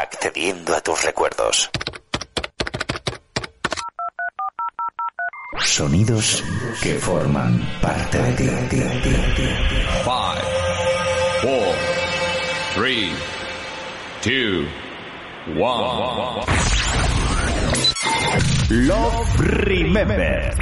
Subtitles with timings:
[0.00, 1.70] accediendo a tus recuerdos.
[5.60, 6.44] Sonidos
[6.82, 8.80] que forman parte de ti.
[10.04, 10.42] Five,
[11.42, 11.74] four,
[12.74, 13.10] three,
[14.22, 14.66] two,
[15.60, 16.44] one.
[18.70, 20.54] Love Remember.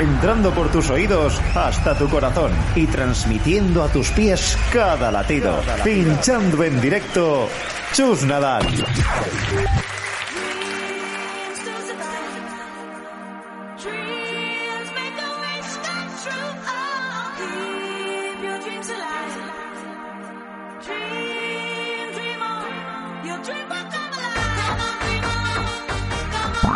[0.00, 5.60] Entrando por tus oídos hasta tu corazón y transmitiendo a tus pies cada latido.
[5.84, 7.48] Pinchando en directo,
[7.92, 8.66] Chus Nadal.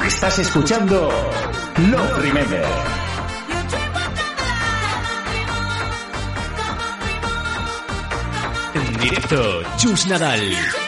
[0.07, 1.11] Estás escuchando
[1.79, 2.63] Love Remember.
[8.75, 10.82] En directo, Chus Nadal.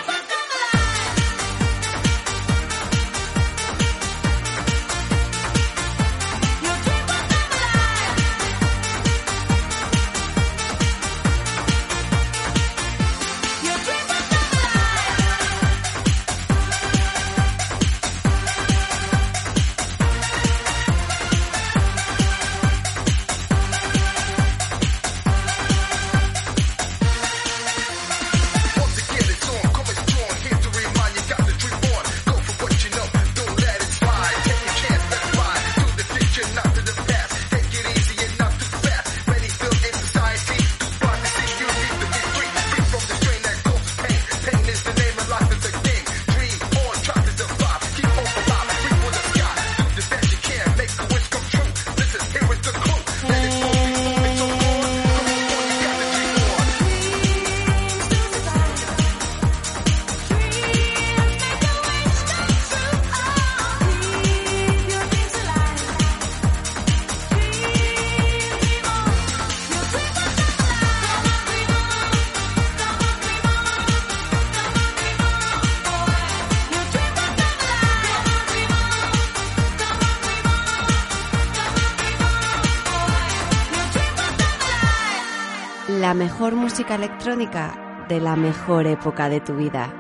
[86.45, 89.91] Mejor música electrónica de la mejor época de tu vida.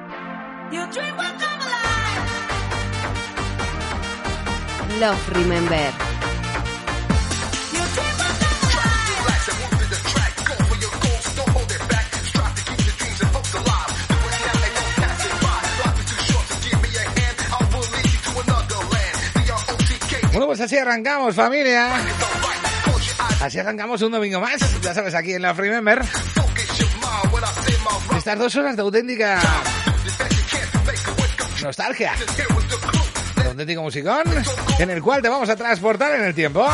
[5.00, 5.90] Love Remember.
[20.30, 21.90] Bueno, pues así arrancamos, familia.
[23.40, 26.02] Así arrancamos un domingo más, ya sabes, aquí en la Remember.
[28.24, 29.38] Estas dos horas de auténtica
[31.62, 32.14] nostalgia.
[33.44, 34.22] Auténtico musicón,
[34.78, 36.66] en el cual te vamos a transportar en el tiempo.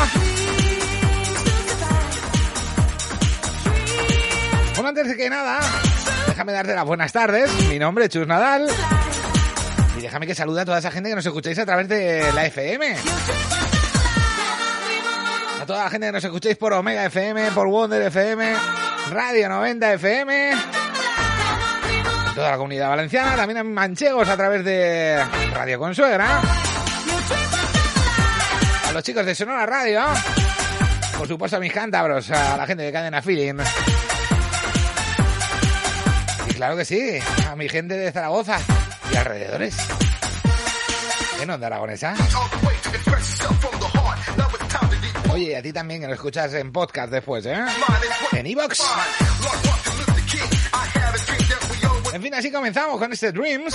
[4.75, 5.59] Bueno, antes de que nada,
[6.25, 7.51] déjame darte las buenas tardes.
[7.67, 8.69] Mi nombre es Chus Nadal.
[9.97, 12.45] Y déjame que salude a toda esa gente que nos escucháis a través de la
[12.45, 12.95] FM.
[15.59, 18.55] A toda la gente que nos escucháis por Omega FM, por Wonder FM,
[19.09, 20.70] Radio 90 FM.
[22.35, 25.21] Toda la comunidad valenciana, también en Manchegos a través de
[25.53, 26.41] Radio Consuegra.
[28.87, 30.01] A los chicos de Sonora Radio.
[31.17, 33.55] Por supuesto a mis cántabros, a la gente de Cadena Feeling.
[36.49, 38.59] Y claro que sí, a mi gente de Zaragoza
[39.11, 39.75] y alrededores.
[41.41, 42.15] ¿En onda aragonesa?
[45.31, 47.59] Oye, a ti también que lo escuchas en podcast después, ¿eh?
[48.31, 48.81] En iVox.
[52.13, 53.73] En fin, así comenzamos con este Dreams.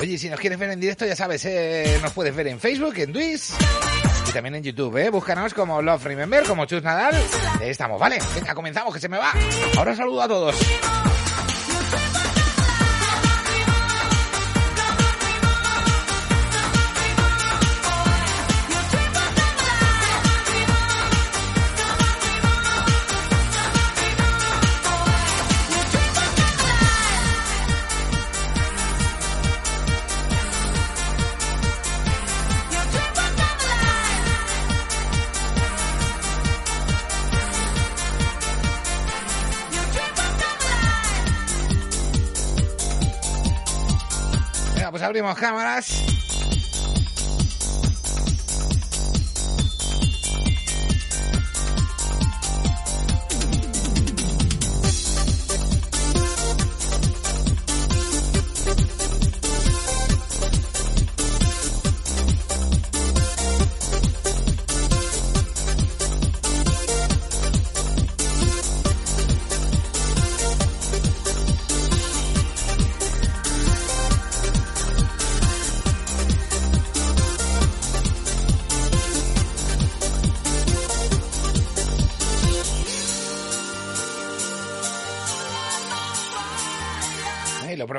[0.00, 2.94] Oye, si nos quieres ver en directo, ya sabes, eh, nos puedes ver en Facebook,
[2.98, 3.50] en Twitch
[4.28, 5.10] y también en YouTube, ¿eh?
[5.10, 7.14] Búscanos como Love Remember, como Chus Nadal.
[7.60, 8.18] Ahí estamos, ¿vale?
[8.34, 9.32] Venga, comenzamos, que se me va.
[9.76, 10.54] Ahora saludo a todos.
[45.18, 46.07] Abrimos cámaras.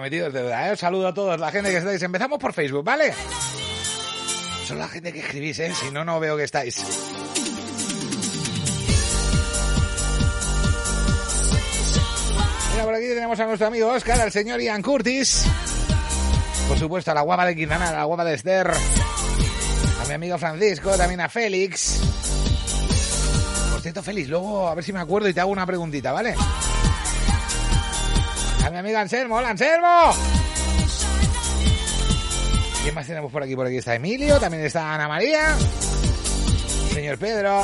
[0.09, 0.77] Lo prometido es deuda, ¿eh?
[0.77, 2.01] Saludo a todos, la gente que estáis.
[2.01, 3.13] Empezamos por Facebook, ¿vale?
[4.65, 5.71] Solo la gente que escribís, ¿eh?
[5.73, 6.83] Si no, no veo que estáis.
[12.71, 15.45] Mira, por aquí tenemos a nuestro amigo Oscar, al señor Ian Curtis.
[16.67, 18.71] Por supuesto, a la guapa de Quintana, a la guapa de Esther.
[20.01, 21.99] A mi amigo Francisco, también a Félix.
[23.71, 26.35] Por cierto, Félix, luego a ver si me acuerdo y te hago una preguntita, ¿vale?
[28.71, 30.11] Mi amigo Anselmo, hola Anselmo.
[32.83, 33.55] ¿Quién más tenemos por aquí?
[33.55, 35.55] Por aquí está Emilio, también está Ana María.
[36.93, 37.63] Señor Pedro.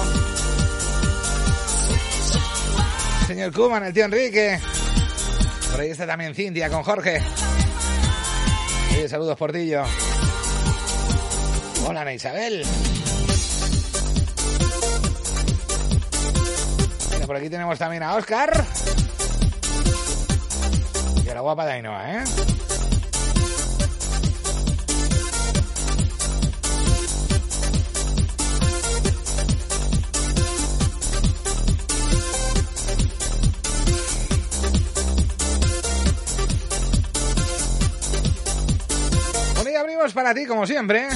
[3.27, 4.59] Señor Kuman, el tío Enrique.
[5.71, 7.21] Por ahí está también Cintia con Jorge.
[8.91, 9.83] Oye, saludos Portillo.
[11.87, 12.65] Hola Ana Isabel.
[17.13, 18.65] Mira, por aquí tenemos también a Oscar.
[21.45, 22.23] Guapa de Ainhoa, ¿eh?
[39.61, 41.07] Bueno, abrimos para ti, como siempre,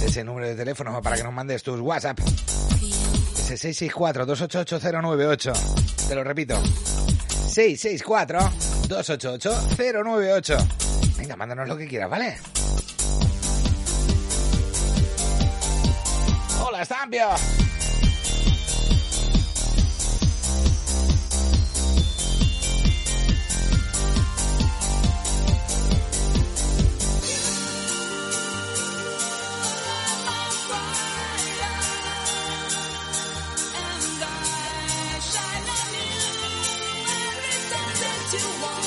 [0.00, 2.20] ese número de teléfono para que nos mandes tus WhatsApp.
[3.50, 6.06] Ese 664-288-098.
[6.06, 6.62] Te lo repito.
[8.88, 11.16] 664-288-098.
[11.16, 12.36] Venga, mándanos lo que quieras, ¿vale?
[16.60, 16.84] Hola,
[38.44, 38.64] Estampio.
[38.64, 38.83] Love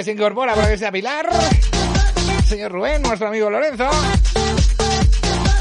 [0.00, 1.28] que se incorpora para que sea Pilar.
[2.48, 3.86] Señor Rubén, nuestro amigo Lorenzo.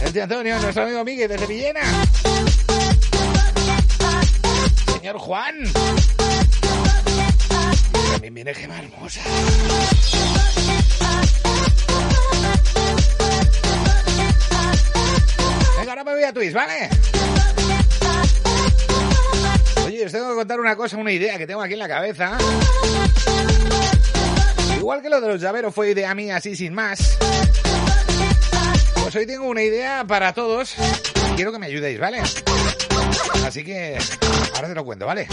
[0.02, 1.82] El tío Antonio, nuestro amigo Miguel desde Villena.
[4.94, 5.56] Señor Juan.
[8.14, 9.20] También viene Gemma Hermosa.
[15.80, 16.90] Venga, ahora me voy a Twitch, ¿vale?
[19.86, 22.38] Oye, os tengo que contar una cosa, una idea que tengo aquí en la cabeza.
[24.90, 27.16] Igual que lo de los llaveros fue idea mía así sin más.
[29.00, 30.74] Pues hoy tengo una idea para todos.
[31.36, 32.24] Quiero que me ayudéis, ¿vale?
[33.46, 34.00] Así que
[34.56, 35.28] ahora te lo cuento, ¿vale?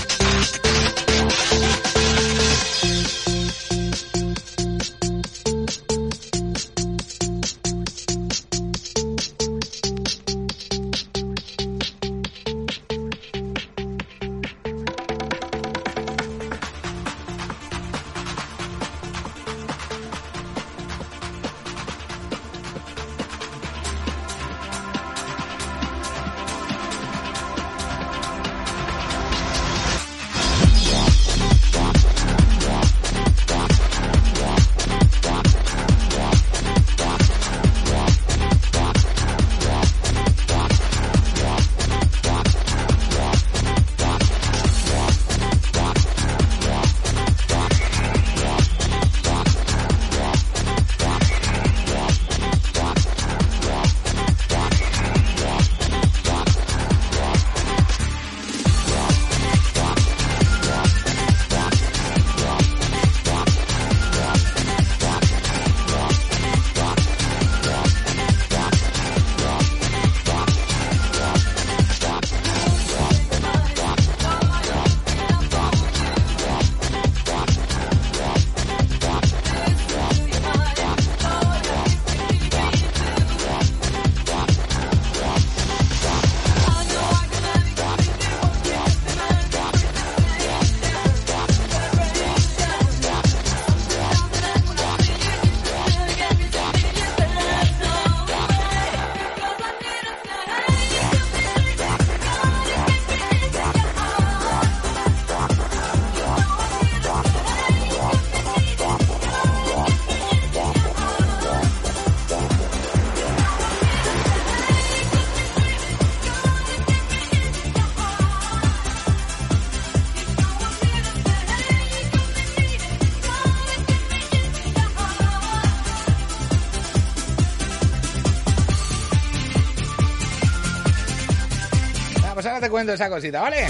[132.66, 133.64] Te cuento esa cosita, ¿vale?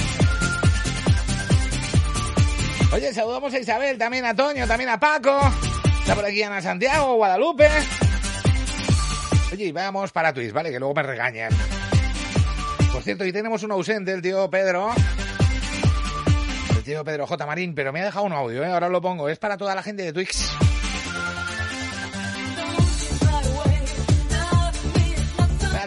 [2.95, 5.38] Oye, saludamos a Isabel, también a Toño, también a Paco.
[6.00, 7.69] Está por aquí Ana Santiago, Guadalupe.
[9.53, 10.71] Oye, y vamos para Twitch, ¿vale?
[10.71, 11.53] Que luego me regañan.
[12.91, 14.95] Por cierto, y tenemos un ausente, el tío Pedro.
[16.75, 17.45] El tío Pedro J.
[17.45, 18.73] Marín, pero me ha dejado un audio, ¿eh?
[18.73, 19.29] Ahora lo pongo.
[19.29, 20.15] Es para toda la gente de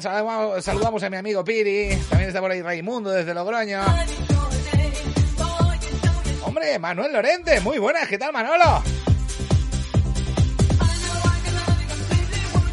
[0.01, 1.96] Saludamos, a mi amigo Piri.
[2.10, 3.82] También está por ahí Raimundo desde Logroño.
[6.44, 7.60] Hombre, Manuel Lorente.
[7.60, 8.08] Muy buenas.
[8.08, 8.82] ¿Qué tal, Manolo?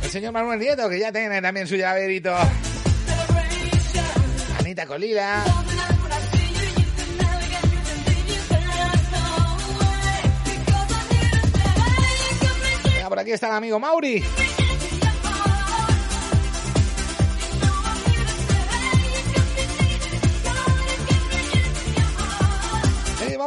[0.05, 2.35] El señor Manuel Nieto, que ya tiene también su llaverito.
[4.61, 5.43] Anita Colila.
[13.09, 14.23] Por aquí está el amigo Mauri.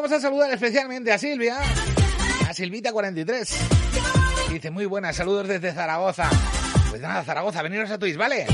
[0.02, 4.50] Vamos a saludar especialmente a Silvia, a Silvita43.
[4.50, 6.30] Dice, muy buenas, saludos desde Zaragoza.
[6.90, 8.48] Pues nada, Zaragoza, veniros a Twitch, ¿vale?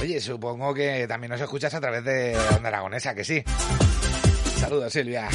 [0.00, 3.42] Oye, supongo que también nos escuchas a través de Onda Aragonesa, que sí.
[4.56, 5.28] Saludos, Silvia.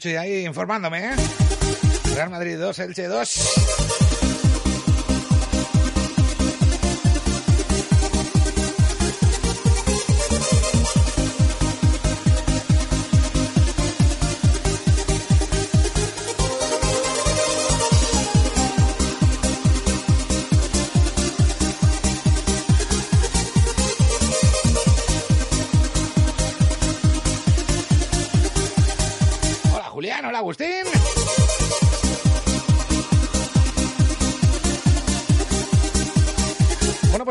[0.00, 1.16] Y ahí informándome, ¿eh?
[2.14, 4.01] Real Madrid 2, Elche 2.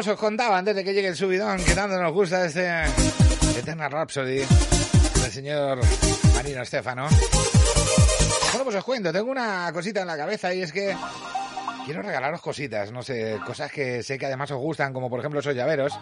[0.02, 2.86] Pues os contaba antes de que llegue el subidón que tanto nos gusta este
[3.56, 5.80] Eternal Rhapsody del señor
[6.34, 7.08] Marino Estefano.
[7.08, 10.98] Bueno, pues os cuento, tengo una cosita en la cabeza y es que
[11.86, 15.40] quiero regalaros cositas, no sé, cosas que sé que además os gustan, como por ejemplo
[15.40, 15.94] esos llaveros.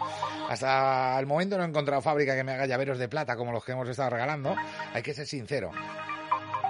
[0.48, 3.62] Hasta el momento no he encontrado fábrica que me haga llaveros de plata como los
[3.62, 4.56] que hemos estado regalando.
[4.94, 5.72] Hay que ser sincero.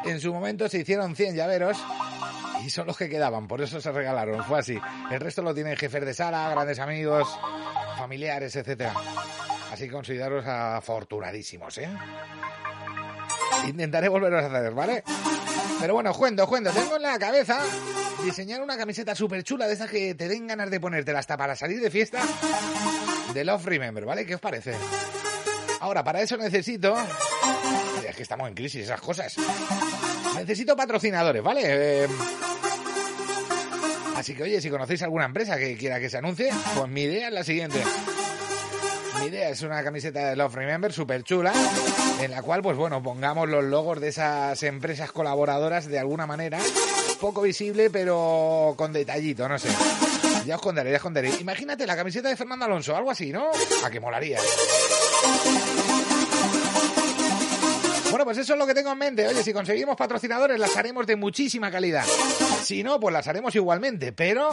[0.05, 1.79] En su momento se hicieron 100 llaveros
[2.65, 4.79] y son los que quedaban, por eso se regalaron, fue así.
[5.11, 7.29] El resto lo tienen jefes de sala, grandes amigos,
[7.97, 8.95] familiares, etcétera.
[9.73, 11.89] Así que consideraros afortunadísimos, ¿eh?
[13.67, 15.05] Intentaré volveros a hacer, ¿vale?
[15.81, 16.71] Pero bueno, cuento, cuento.
[16.71, 17.61] Tengo en la cabeza
[18.25, 21.57] diseñar una camiseta súper chula de esas que te den ganas de ponértela hasta para
[21.57, 22.21] salir de fiesta
[23.33, 24.27] de Love Remember, ¿vale?
[24.27, 24.75] ¿Qué os parece?
[25.81, 26.97] Ahora, para eso necesito...
[28.07, 29.37] Es que estamos en crisis, esas cosas.
[30.37, 31.63] Necesito patrocinadores, ¿vale?
[31.65, 32.09] Eh,
[34.21, 37.29] Así que, oye, si conocéis alguna empresa que quiera que se anuncie, pues mi idea
[37.29, 37.83] es la siguiente.
[39.19, 41.55] Mi idea es una camiseta de Love Remember súper chula,
[42.21, 46.59] en la cual, pues bueno, pongamos los logos de esas empresas colaboradoras de alguna manera,
[47.19, 49.71] poco visible, pero con detallito, no sé.
[50.45, 51.31] Ya os contaré, ya os contaré.
[51.41, 53.47] Imagínate la camiseta de Fernando Alonso, algo así, ¿no?
[53.83, 54.39] A que molaría.
[58.21, 59.27] Bueno, pues eso es lo que tengo en mente.
[59.27, 62.05] Oye, si conseguimos patrocinadores, las haremos de muchísima calidad.
[62.63, 64.51] Si no, pues las haremos igualmente, pero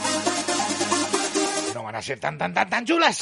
[1.73, 3.19] no van a ser tan, tan, tan, tan chulas.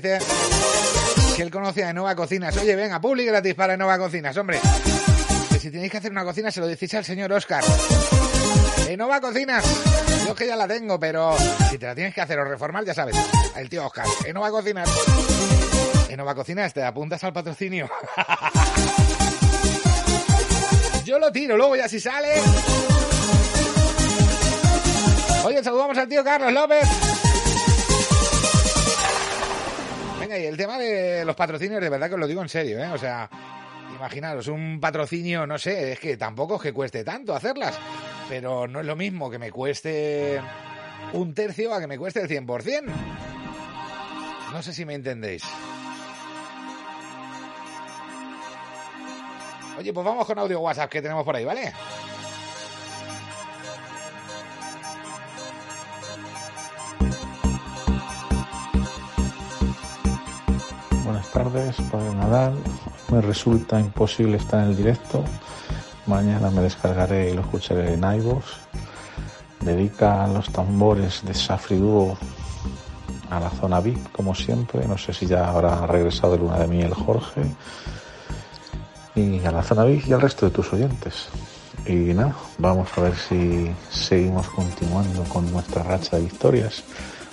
[0.00, 2.56] Que él conocía a Nova Cocinas.
[2.56, 4.60] Oye, venga, public gratis para Nova Cocinas, hombre.
[5.50, 7.62] Que si tenéis que hacer una cocina, se lo decís al señor Oscar.
[8.96, 9.64] Nova Cocinas.
[10.26, 11.36] Yo que ya la tengo, pero
[11.70, 13.16] si te la tienes que hacer o reformar, ya sabes.
[13.56, 14.06] El tío Oscar.
[14.34, 14.88] Nova Cocinas.
[16.16, 17.88] Nova Cocinas, te apuntas al patrocinio.
[21.04, 22.34] Yo lo tiro, luego ya si sale.
[25.44, 26.86] Oye, saludamos al tío Carlos López.
[30.32, 32.88] El tema de los patrocinios, de verdad que os lo digo en serio, ¿eh?
[32.92, 33.28] O sea,
[33.94, 37.78] imaginaros, un patrocinio, no sé, es que tampoco es que cueste tanto hacerlas,
[38.28, 40.40] pero no es lo mismo que me cueste
[41.14, 42.82] un tercio a que me cueste el 100%.
[44.52, 45.42] No sé si me entendéis.
[49.78, 51.72] Oye, pues vamos con audio WhatsApp que tenemos por ahí, ¿vale?
[61.32, 62.54] Tardes, Padre Nadal.
[63.10, 65.24] Me resulta imposible estar en el directo.
[66.06, 68.44] Mañana me descargaré y lo escucharé en iVoox.
[69.60, 72.16] Dedica los tambores de Safri Duo
[73.30, 74.86] a la zona VIP, como siempre.
[74.86, 77.42] No sé si ya habrá regresado de luna de miel Jorge.
[79.14, 81.28] Y a la zona VIP y al resto de tus oyentes.
[81.86, 86.82] Y nada, vamos a ver si seguimos continuando con nuestra racha de victorias.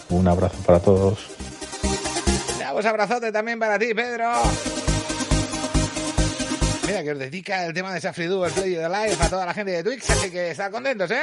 [0.09, 1.36] Un abrazo para todos.
[2.67, 4.31] Abrazote también para ti, Pedro.
[6.85, 9.45] Mira, que os dedica el tema de Safri Duo, el Play de Live, a toda
[9.45, 11.21] la gente de Twix, así que están contentos, ¿eh?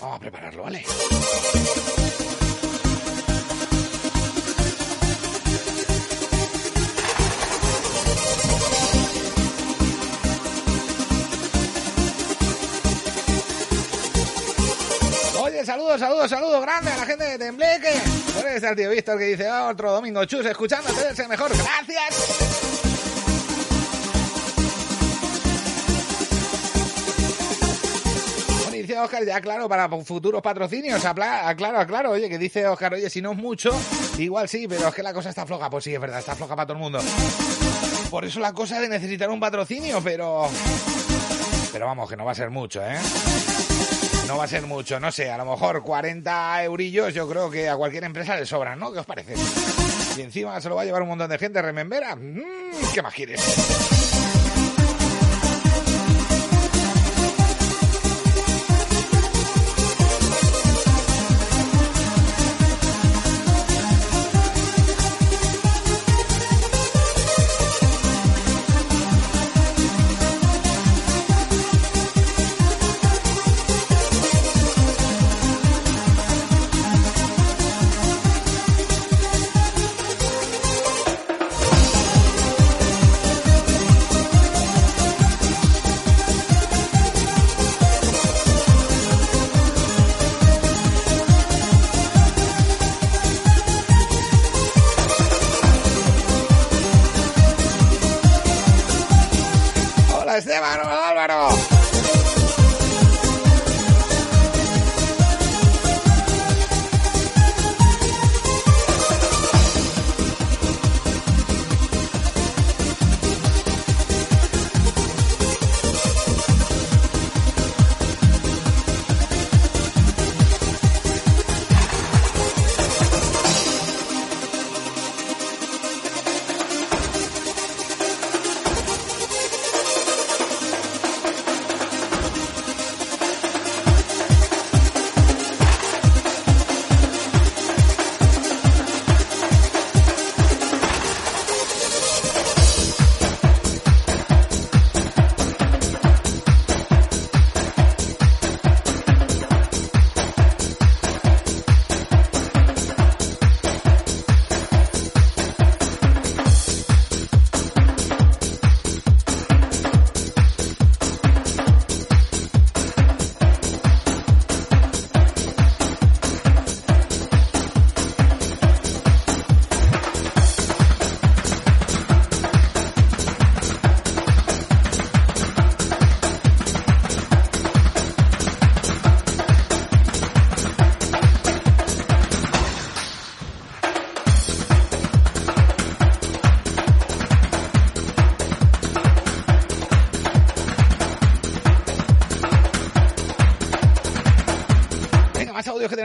[0.00, 0.84] Vamos a prepararlo, ¿vale?
[15.64, 17.92] Saludos, saludos, saludos grande a la gente de Tembleque.
[18.34, 21.50] Por está el tío Víctor que dice, otro domingo chus, escuchándote, es el mejor.
[21.54, 22.70] Gracias.
[28.72, 33.20] Dice Oscar, ya claro, para futuros patrocinios, aclaro, aclaro, oye, que dice Oscar, oye, si
[33.20, 33.70] no es mucho,
[34.16, 35.68] igual sí, pero es que la cosa está floja.
[35.68, 37.00] Pues sí, es verdad, está floja para todo el mundo.
[38.08, 40.48] Por eso la cosa de necesitar un patrocinio, pero...
[41.70, 42.98] Pero vamos, que no va a ser mucho, ¿eh?
[44.30, 47.68] No va a ser mucho, no sé, a lo mejor 40 eurillos yo creo que
[47.68, 48.92] a cualquier empresa le sobran, ¿no?
[48.92, 49.34] ¿Qué os parece?
[50.16, 52.14] Y encima se lo va a llevar un montón de gente, remembera.
[52.14, 52.40] Mm,
[52.94, 53.99] ¿Qué más quieres?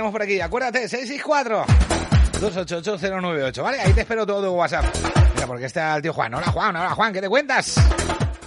[0.06, 0.40] Tenemos por aquí.
[0.40, 1.66] Acuérdate, 664
[2.40, 3.80] 288 ¿vale?
[3.80, 4.86] Ahí te espero todo tu WhatsApp.
[5.34, 6.34] Mira, porque está el tío Juan.
[6.34, 7.76] Hola Juan, hola Juan, ¿qué te cuentas?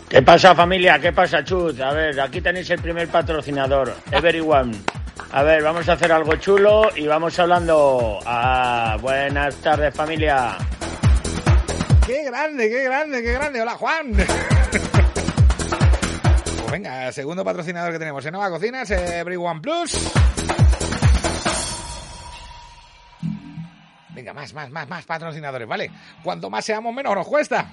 [0.08, 1.00] ¿Qué pasa familia?
[1.00, 1.80] ¿Qué pasa Chut?
[1.80, 4.72] A ver, aquí tenéis el primer patrocinador, Everyone.
[5.32, 8.20] A ver, vamos a hacer algo chulo y vamos hablando.
[8.24, 10.56] Ah, buenas tardes familia.
[12.06, 13.60] ¡Qué grande, qué grande, qué grande!
[13.60, 14.12] ¡Hola, Juan!
[16.60, 20.17] Pues venga, segundo patrocinador que tenemos en Nova Cocinas, Everyone Plus.
[24.54, 25.90] Más, más, más, patrocinadores, ¿vale?
[26.22, 27.70] Cuanto más seamos, menos nos cuesta.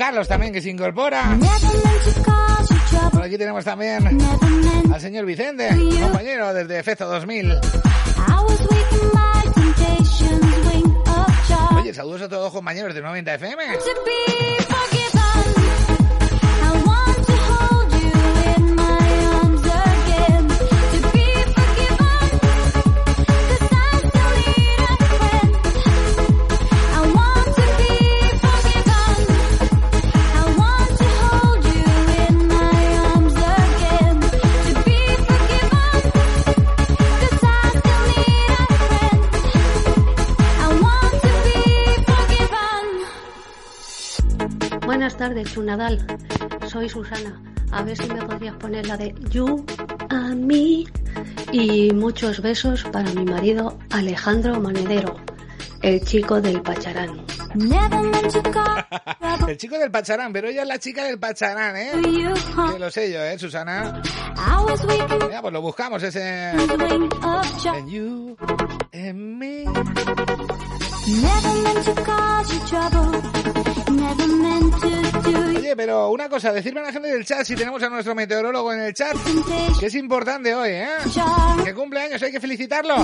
[0.06, 1.36] Carlos también que se incorpora.
[3.10, 4.06] Por aquí tenemos también
[4.92, 5.68] al señor Vicente,
[6.00, 7.50] compañero desde Efecto 2000.
[7.50, 7.56] I
[8.46, 11.78] was weak in my temptations, wing of charm.
[11.78, 13.64] Oye, saludos a todos los compañeros de 90 FM.
[45.06, 46.04] Buenas tardes, Chunadal.
[46.66, 47.40] Soy Susana.
[47.70, 49.64] A ver si me podrías poner la de You
[50.08, 50.84] and Me.
[51.52, 55.14] Y muchos besos para mi marido Alejandro Monedero,
[55.80, 57.24] el chico del Pacharán.
[59.46, 61.92] El chico del Pacharán, pero ella es la chica del Pacharán, ¿eh?
[62.72, 64.02] Que lo sé yo, ¿eh, Susana?
[65.24, 66.50] Mira, pues lo buscamos ese...
[67.70, 68.36] And you
[68.92, 69.66] and me.
[75.56, 78.72] Oye, pero una cosa, decirme a la gente del chat si tenemos a nuestro meteorólogo
[78.72, 79.14] en el chat,
[79.78, 80.88] que es importante hoy, ¿eh?
[81.64, 82.96] Que cumpleaños, hay que felicitarlo.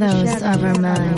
[0.00, 1.13] Shadows of our minds,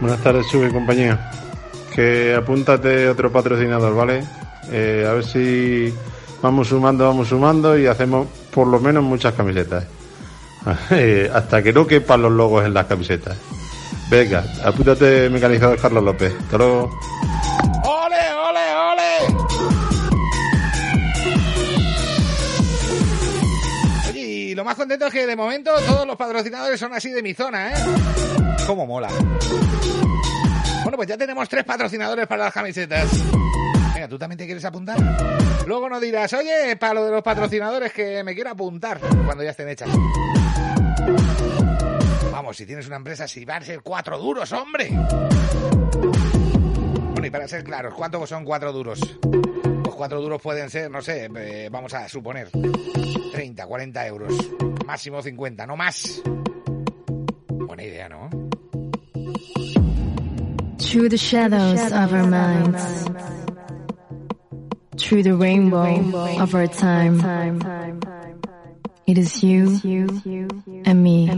[0.00, 1.30] Buenas tardes, Sube compañía.
[1.94, 4.22] Que apúntate otro patrocinador, ¿vale?
[4.70, 5.94] Eh, a ver si
[6.42, 9.84] vamos sumando, vamos sumando y hacemos por lo menos muchas camisetas.
[10.90, 13.36] Eh, hasta que no quepan los logos en las camisetas.
[14.08, 16.32] Venga, apúntate mecanizador Carlos López.
[16.38, 16.90] Hasta luego.
[24.82, 27.34] Y lo más contento es que de momento todos los patrocinadores son así de mi
[27.34, 27.74] zona, ¿eh?
[28.66, 29.08] ¡Cómo mola!
[30.82, 33.08] Bueno, pues ya tenemos tres patrocinadores para las camisetas.
[33.94, 34.98] Venga, ¿tú también te quieres apuntar?
[35.66, 39.50] Luego no dirás, oye, para lo de los patrocinadores que me quiero apuntar cuando ya
[39.50, 39.88] estén hechas.
[42.32, 44.90] Vamos, si tienes una empresa, si van a ser cuatro duros, hombre.
[47.12, 49.00] Bueno, y para ser claros, ¿cuántos son cuatro duros?
[50.02, 54.34] Cuatro duros pueden ser, no sé, eh, vamos a suponer, 30, 40 euros.
[54.84, 56.20] Máximo 50, no más.
[57.46, 58.28] Buena idea, ¿no?
[60.78, 63.04] Through the shadows of our minds,
[64.96, 65.86] through the rainbow
[66.40, 67.20] of our time,
[69.06, 69.78] it is you
[70.84, 71.28] and me.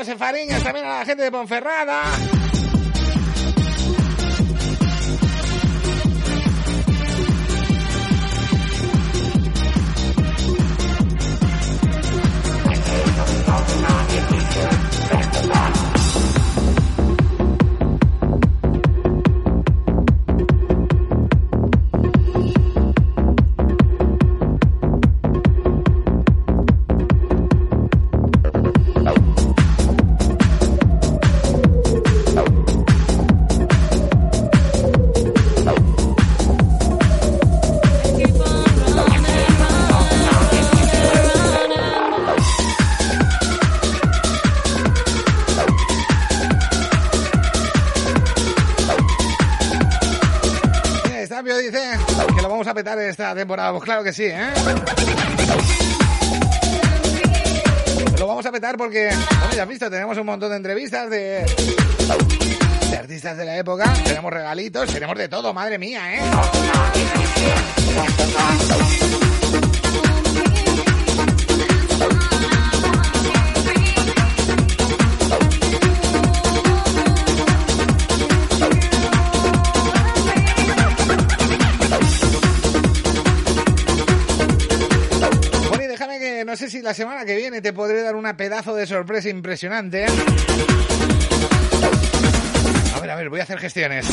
[0.00, 2.04] José Fariñas, también a la gente de Ponferrada.
[53.34, 53.72] Temporada.
[53.72, 54.50] Pues claro que sí, ¿eh?
[58.18, 61.44] Lo vamos a petar porque, bueno, ya has visto, tenemos un montón de entrevistas de
[62.98, 63.92] artistas de la época.
[64.04, 66.20] Tenemos regalitos, tenemos de todo, madre mía, ¿eh?
[86.90, 90.06] La semana que viene te podré dar una pedazo de sorpresa impresionante.
[92.96, 94.08] A ver, a ver, voy a hacer gestiones.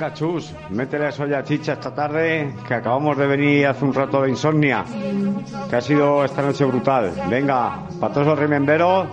[0.00, 4.22] Venga, Chus, métele eso ya chicha esta tarde, que acabamos de venir hace un rato
[4.22, 4.82] de insomnia,
[5.68, 7.12] que ha sido esta noche brutal.
[7.28, 9.08] Venga, para todos los rememberos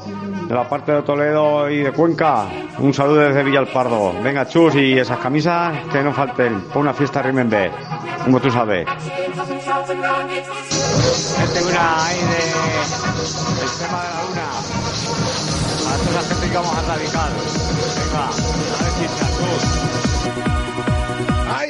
[0.48, 2.46] de la parte de Toledo y de Cuenca,
[2.80, 4.14] un saludo desde Villalpardo.
[4.24, 7.70] Venga, Chus, y esas camisas que no falten, por una fiesta remember,
[8.24, 8.88] como tú sabes.
[8.88, 8.96] Una
[12.06, 12.22] ahí de
[13.82, 13.92] la
[14.24, 14.48] luna.
[15.84, 17.34] A toda la que vamos a radical.
[17.98, 18.30] Venga,
[18.72, 19.68] dale chicha, Chus.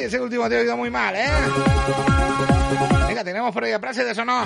[0.04, 1.28] Ese último te he oído muy mal, ¿eh?
[3.08, 4.46] Venga, tenemos por ahí a Prase de eso no.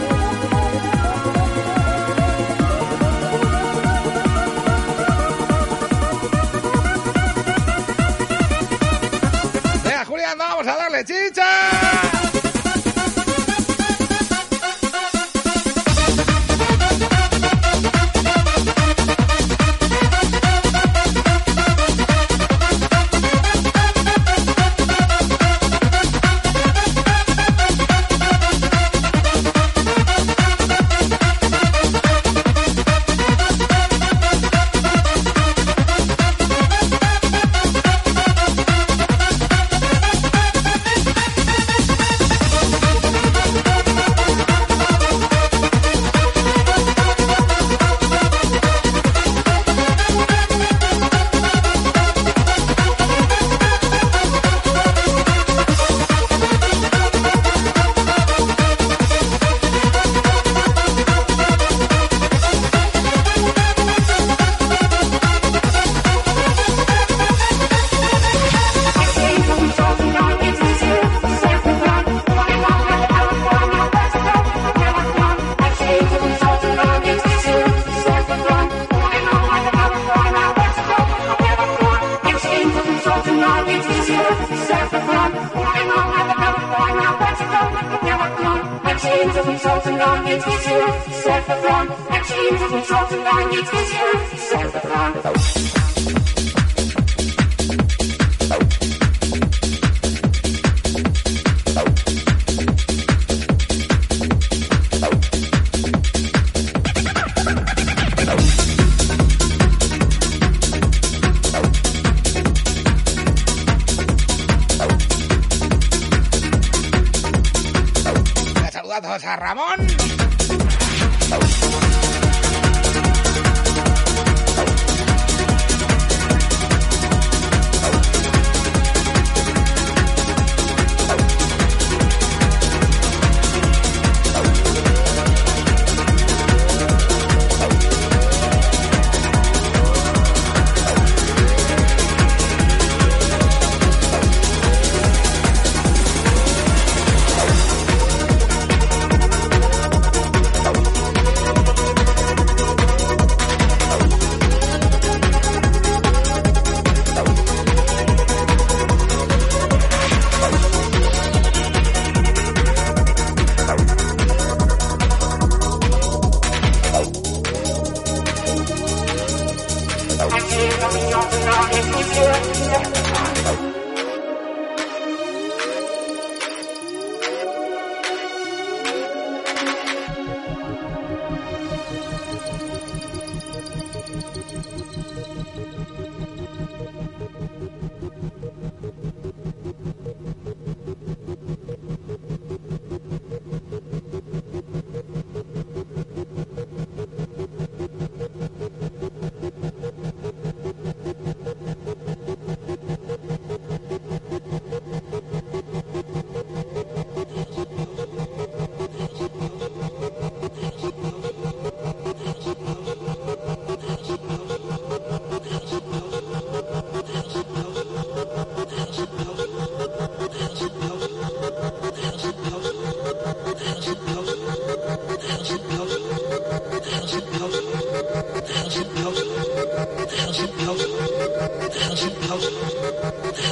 [9.83, 12.20] Venga, Julián, vamos a darle chicha.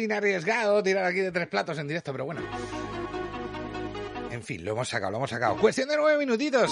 [0.00, 2.40] Pelín arriesgado tirar aquí de tres platos en directo, pero bueno.
[4.30, 5.56] En fin, lo hemos sacado, lo hemos sacado.
[5.56, 6.70] Cuestión de nueve minutitos.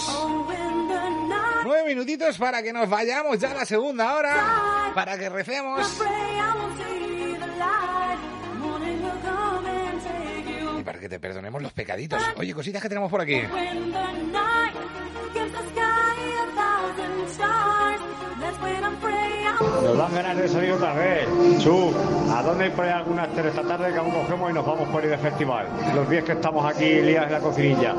[1.64, 4.92] Nueve minutitos para que nos vayamos ya a la segunda hora.
[4.94, 6.00] Para que recemos.
[10.78, 12.22] Y para que te perdonemos los pecaditos.
[12.36, 13.42] Oye, cositas que tenemos por aquí.
[19.98, 21.26] Dan ganas de salir otra vez.
[21.58, 21.92] Chu,
[22.32, 24.88] ¿a dónde hay por ahí alguna tele esta tarde que aún cogemos y nos vamos
[24.88, 25.66] por ir de festival?
[25.94, 27.94] Los días que estamos aquí liados en la cocinilla.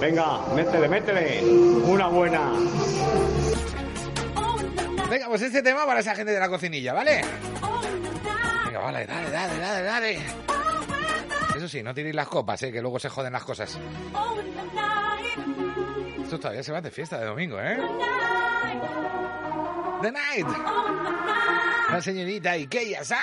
[0.00, 1.44] Venga, métele, métele.
[1.84, 2.52] Una buena.
[5.10, 7.20] Venga, pues este tema para esa gente de la cocinilla, ¿vale?
[8.66, 10.18] Venga, vale, dale, dale, dale, dale.
[11.56, 12.72] Eso sí, no tiréis las copas, ¿eh?
[12.72, 13.78] que luego se joden las cosas.
[16.22, 17.78] Esto todavía se va de fiesta de domingo, ¿eh?
[20.00, 20.46] The Night.
[21.90, 23.18] La señorita Ikeya San.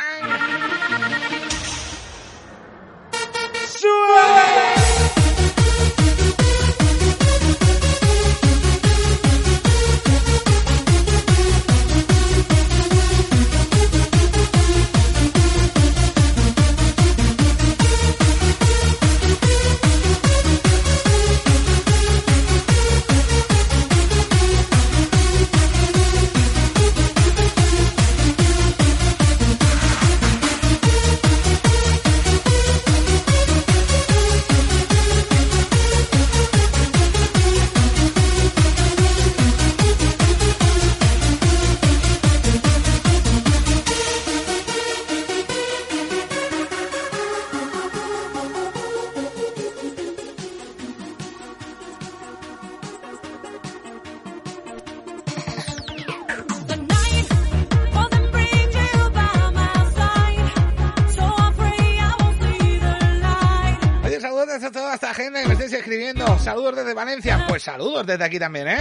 [67.15, 67.45] Valencia.
[67.47, 68.77] Pues saludos desde aquí también, ¿eh?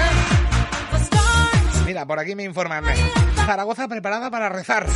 [1.86, 2.84] Mira, por aquí me informan.
[3.46, 4.86] Zaragoza preparada para rezar.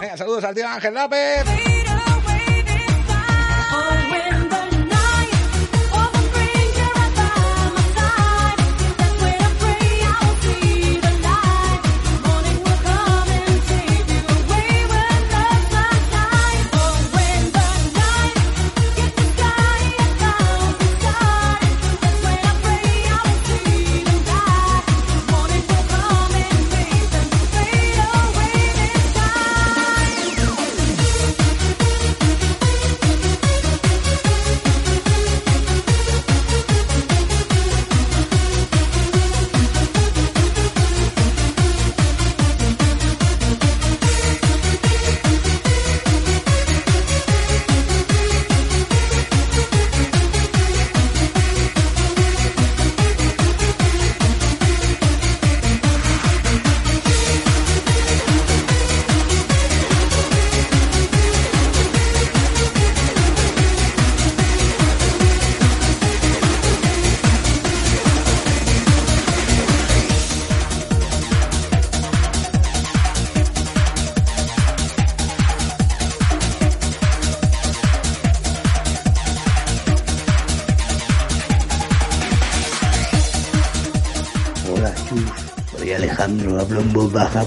[0.00, 1.59] Venga, saludos al tío Ángel López.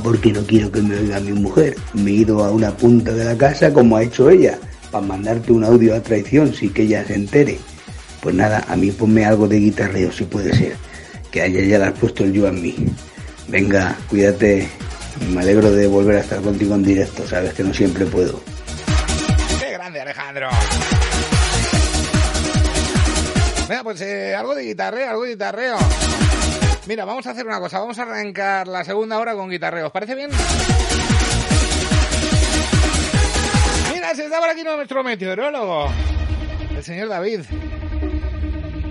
[0.04, 1.76] Porque no quiero que me oiga mi mujer.
[1.94, 4.60] Me he ido a una punta de la casa como ha hecho ella,
[4.92, 7.58] para mandarte un audio a traición sin que ella se entere.
[8.22, 10.76] Pues nada, a mí ponme algo de guitarreo si puede ser.
[11.32, 12.76] Que haya ya le has puesto el yo a mí.
[13.48, 14.68] Venga, cuídate.
[15.32, 18.42] Me alegro de volver a estar contigo en directo, sabes que no siempre puedo.
[19.60, 20.50] ¡Qué grande, Alejandro!
[23.70, 25.78] Venga, pues eh, algo de guitarreo, algo de guitarreo.
[26.86, 27.80] Mira, vamos a hacer una cosa.
[27.80, 29.88] Vamos a arrancar la segunda hora con guitarreo.
[29.88, 30.30] ¿Os parece bien?
[33.94, 35.90] Mira, se está por aquí nuestro meteorólogo.
[36.76, 37.42] El señor David.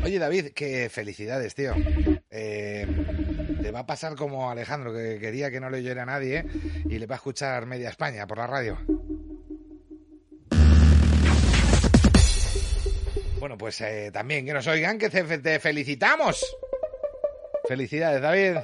[0.05, 1.75] Oye, David, qué felicidades, tío.
[2.31, 2.87] Eh,
[3.61, 6.47] te va a pasar como Alejandro, que quería que no le oyera a nadie,
[6.89, 8.79] y le va a escuchar media España por la radio.
[13.39, 16.43] Bueno, pues eh, también que nos oigan, que te felicitamos.
[17.67, 18.63] Felicidades, David.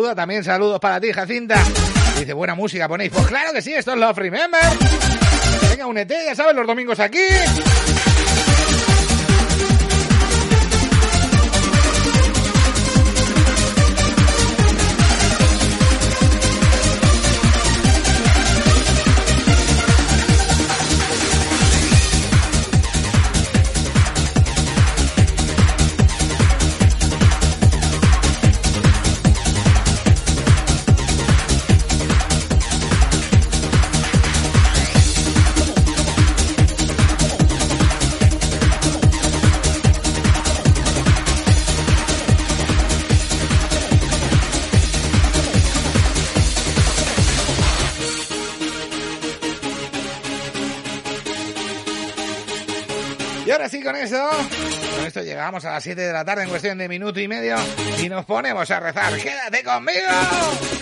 [0.00, 0.42] Saluda también.
[0.42, 1.56] Saludos para ti, Jacinta.
[2.18, 3.12] Dice, buena música ponéis.
[3.12, 4.60] Pues claro que sí, esto es Love Remember.
[5.68, 7.18] Venga, únete, ya sabes, los domingos aquí.
[53.90, 54.30] Con eso,
[54.96, 57.56] con esto llegamos a las 7 de la tarde en cuestión de minuto y medio
[57.98, 59.16] y nos ponemos a rezar.
[59.16, 60.79] ¡Quédate conmigo!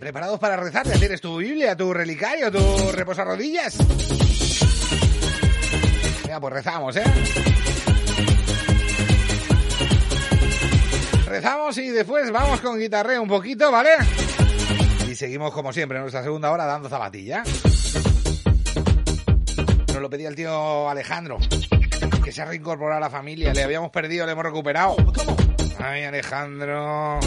[0.00, 0.86] ¿Preparados para rezar?
[0.86, 3.76] ¿Ya tienes tu Biblia, tu relicario, tu reposarrodillas?
[6.24, 7.04] Venga, pues rezamos, ¿eh?
[11.26, 13.90] Rezamos y después vamos con guitarreo un poquito, ¿vale?
[15.06, 17.42] Y seguimos como siempre en nuestra segunda hora dando zapatilla.
[19.88, 21.36] Nos lo pedía el tío Alejandro,
[22.24, 23.52] que se ha reincorporado a la familia.
[23.52, 24.96] Le habíamos perdido, le hemos recuperado.
[25.78, 27.20] Ay, Alejandro.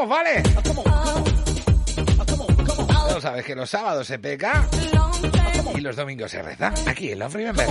[0.00, 0.42] En fin, rezamos, ¿vale?
[3.10, 4.66] Ya sabes que los sábados se peca
[5.74, 6.72] y los domingos se reza.
[6.86, 7.66] Aquí en Love Remember.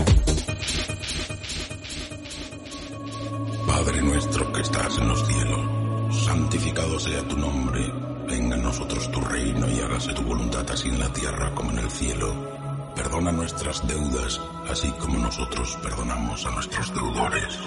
[3.65, 7.81] Padre nuestro que estás en los cielos, santificado sea tu nombre,
[8.27, 11.79] venga a nosotros tu reino y hágase tu voluntad así en la tierra como en
[11.79, 12.93] el cielo.
[12.95, 17.59] Perdona nuestras deudas, así como nosotros perdonamos a nuestros deudores.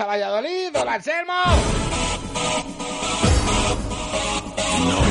[0.00, 1.32] A Valladolid, hola Anselmo.
[4.86, 5.04] No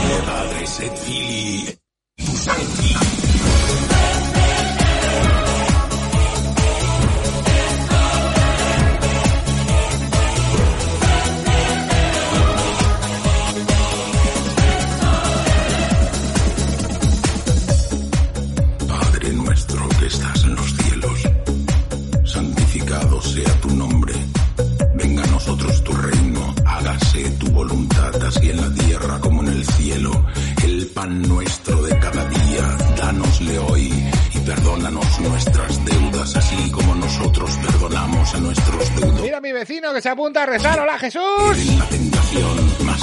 [31.03, 33.93] pan nuestro de cada día, dánosle hoy
[34.33, 39.21] y perdónanos nuestras deudas, así como nosotros perdonamos a nuestros deudores.
[39.21, 40.79] Mira a mi vecino que se apunta a rezar.
[40.79, 41.77] ¡Hola, Jesús!
[41.77, 42.57] La tentación,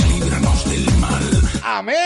[0.08, 1.42] líbranos del mal.
[1.62, 1.96] ¡Amén!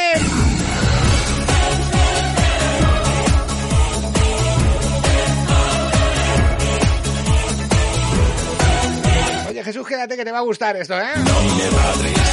[9.48, 11.12] Oye, Jesús, quédate que te va a gustar esto, ¿eh?
[11.16, 12.23] Nomine Padres,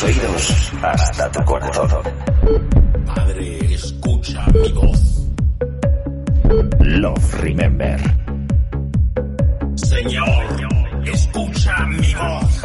[0.00, 1.90] tus oídos hasta tu corazón.
[3.06, 5.28] Padre, escucha mi voz.
[6.80, 8.00] Love Remember.
[9.74, 12.62] Señor, escucha mi voz.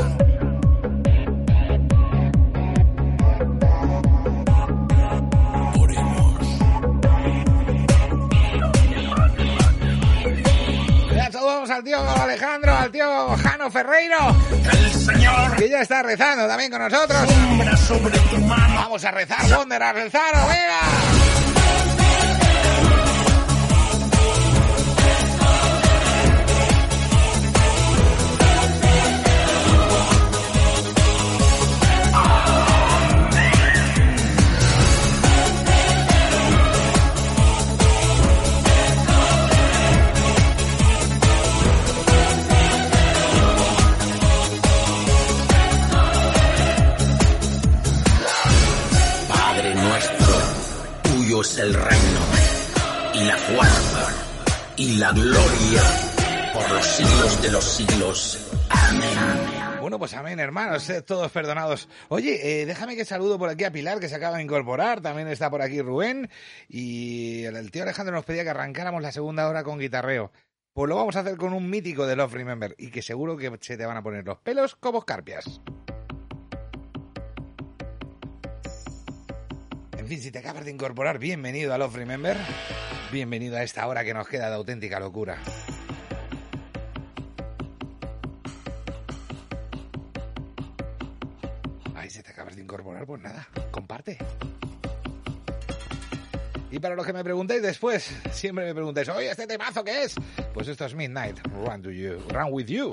[11.14, 14.36] Ya saludamos al tío Alejandro, al tío Jano Ferreiro.
[15.58, 17.20] Que ya está rezando también con nosotros.
[17.88, 18.76] sobre tu mano.
[18.76, 21.05] Vamos a rezar, Wonder, a rezar, venga.
[54.98, 55.82] La gloria,
[56.54, 58.52] por los siglos de los siglos.
[58.70, 59.80] Amén.
[59.82, 61.90] Bueno, pues amén, hermanos, sed todos perdonados.
[62.08, 65.02] Oye, eh, déjame que saludo por aquí a Pilar, que se acaba de incorporar.
[65.02, 66.30] También está por aquí Rubén.
[66.70, 70.32] Y el, tío Alejandro nos pedía que arrancáramos la segunda hora con guitarreo.
[70.74, 72.76] Pues lo vamos a hacer con un mítico de Love Remember.
[72.78, 75.62] Y que seguro que se te van a poner los pelos como escarpias.
[79.98, 82.38] En fin, si te acabas de incorporar, bienvenido a Love Remember.
[83.16, 85.38] Bienvenido a esta hora que nos queda de auténtica locura.
[91.96, 94.18] Ay, si te acabas de incorporar, pues nada, comparte.
[96.70, 100.16] Y para los que me preguntéis después, siempre me preguntáis, oye, ¿este temazo qué es?
[100.54, 102.92] Pues esto es Midnight, Run to You, Run with You.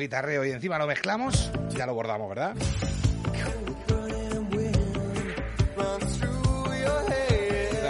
[0.00, 2.54] guitarreo y encima lo mezclamos, ya lo bordamos, ¿verdad?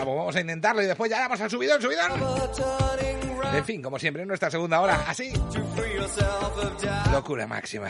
[0.05, 2.13] Vamos, a intentarlo y después ya damos al subidón, subidón.
[3.55, 5.33] En fin, como siempre, en nuestra segunda hora, así.
[7.13, 7.89] Locura máxima.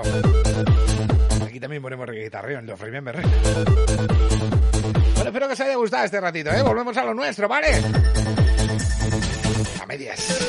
[0.00, 1.44] Alejandro.
[1.46, 3.20] Aquí también ponemos guitarreo en Remember.
[5.14, 6.62] Bueno, espero que os haya gustado este ratito, ¿eh?
[6.62, 7.68] Volvemos a lo nuestro, ¿vale?
[9.80, 10.48] A medias.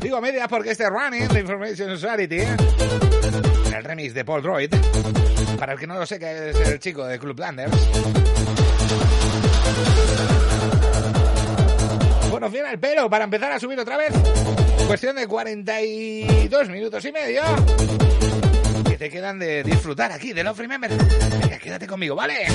[0.00, 2.56] Digo a medias porque este Running de Information Society, ¿eh?
[3.76, 4.70] el remix de Paul Droid,
[5.58, 7.72] para el que no lo sé, que es el chico de Club Landers.
[12.30, 14.12] Bueno, viene el pelo para empezar a subir otra vez.
[14.86, 17.42] Cuestión de 42 minutos y medio.
[18.88, 20.90] Que te quedan de disfrutar aquí de Love Remember.
[21.40, 22.46] Venga, quédate conmigo, ¿vale?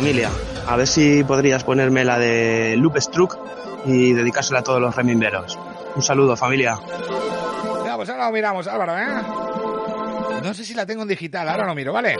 [0.00, 0.30] Familia.
[0.66, 3.36] A ver si podrías ponerme la de Loop Struck
[3.84, 5.58] y dedicársela a todos los remimberos.
[5.94, 6.78] Un saludo, familia.
[7.84, 9.22] Ya, pues ahora lo miramos, Álvaro, ¿eh?
[10.42, 12.16] No sé si la tengo en digital, ahora lo miro, ¿vale?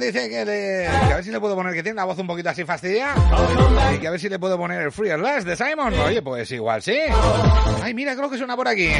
[0.00, 2.26] Dice que, le, que a ver si le puedo poner, que tiene la voz un
[2.26, 3.14] poquito así fastidia.
[3.94, 5.94] Y que a ver si le puedo poner el Free at Last de Simon.
[5.94, 6.98] Oye, pues igual sí.
[7.82, 8.90] Ay, mira, creo que suena por aquí.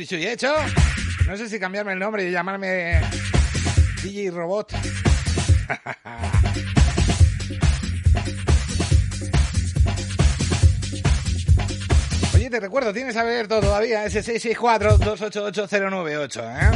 [0.00, 0.52] Dicho y hecho.
[1.26, 3.02] No sé si cambiarme el nombre y llamarme
[4.02, 4.72] DJ Robot.
[12.34, 16.70] Oye, te recuerdo, tienes abierto todavía ese 664-288-098, ¿eh?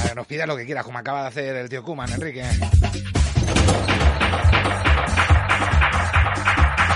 [0.00, 2.44] A ver, nos pida lo que quieras, como acaba de hacer el tío Kuman, Enrique.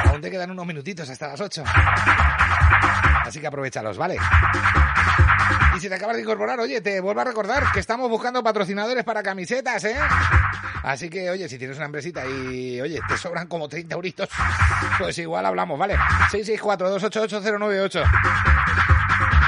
[0.05, 1.65] Aún te quedan unos minutitos hasta las 8.
[3.25, 4.17] Así que aprovechalos, ¿vale?
[4.17, 4.19] Y
[5.83, 9.21] si te acabas de incorporar, oye, te vuelvo a recordar que estamos buscando patrocinadores para
[9.21, 9.97] camisetas, ¿eh?
[10.85, 14.29] Así que, oye, si tienes una empresita y, oye, te sobran como 30 euritos,
[14.99, 15.97] pues igual hablamos, ¿vale?
[16.31, 18.11] 664-288-098.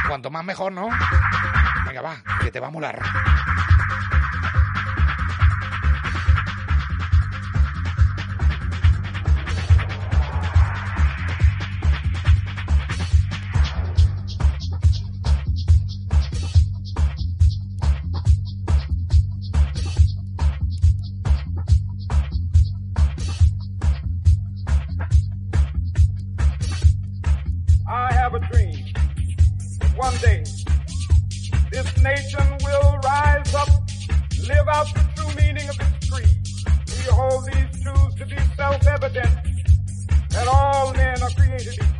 [0.08, 0.88] Cuanto más mejor, ¿no?
[1.86, 3.00] Venga, va, que te va a molar.
[41.64, 41.93] Yeah.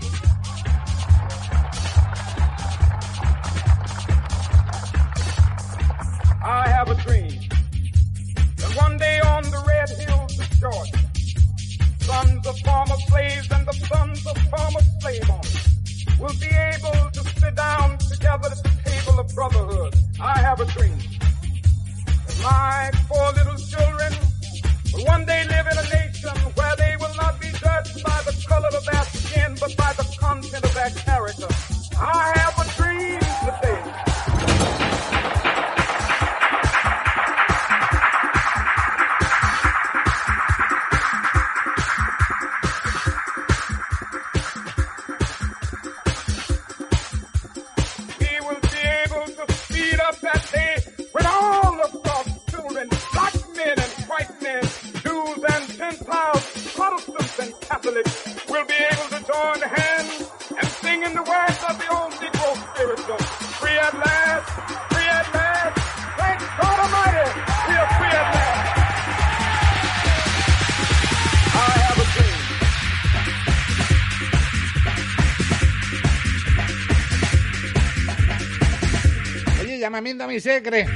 [79.95, 80.87] Oye, llamamiento a mi secre.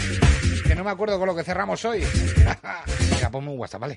[0.66, 2.01] Que no me acuerdo con lo que cerramos hoy.
[3.12, 3.97] Venga, ponme un WhatsApp, ¿vale?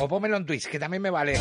[0.00, 1.38] O pónmelo en Twitch, que también me vale.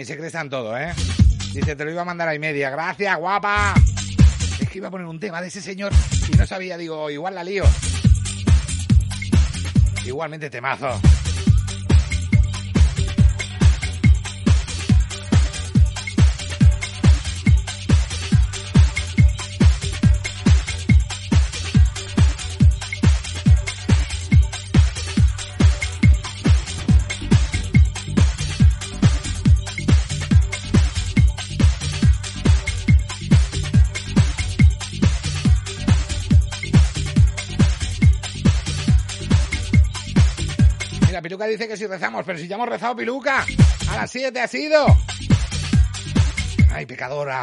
[0.00, 0.92] Que mi secre, mi secre está en todo, ¿eh?
[1.52, 2.70] Dice, te lo iba a mandar a y media.
[2.70, 3.74] Gracias, guapa.
[4.60, 5.92] Es que iba a poner un tema de ese señor
[6.32, 7.64] y no sabía, digo, igual la lío.
[10.04, 10.98] Igualmente temazo.
[41.46, 43.44] Dice que si rezamos, pero si ya hemos rezado, Piluca.
[43.90, 44.86] A las 7 ha sido.
[46.72, 47.42] Ay, pecadora.